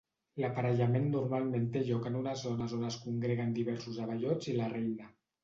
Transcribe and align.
L'aparellament 0.43 1.03
normalment 1.15 1.67
té 1.75 1.83
lloc 1.89 2.07
en 2.13 2.17
unes 2.21 2.47
zones 2.47 2.75
on 2.79 2.89
es 2.89 2.99
congreguen 3.05 3.53
diversos 3.61 4.01
abellots 4.09 4.53
i 4.55 4.59
la 4.59 4.73
reina. 4.75 5.15